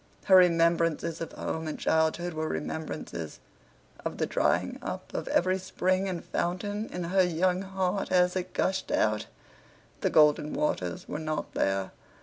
[0.25, 3.39] Her remembrances of home and childhood were remembrances
[4.03, 8.53] of the drying up of every spring and fountain in her young heart as it
[8.53, 9.27] gushed out.
[9.99, 11.91] The golden waters were not there.